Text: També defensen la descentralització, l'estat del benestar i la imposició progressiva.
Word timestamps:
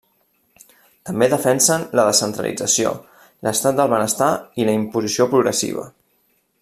També 1.09 1.27
defensen 1.33 1.83
la 1.99 2.05
descentralització, 2.07 2.95
l'estat 3.49 3.79
del 3.81 3.93
benestar 3.93 4.31
i 4.63 4.67
la 4.71 4.77
imposició 4.81 5.29
progressiva. 5.35 5.87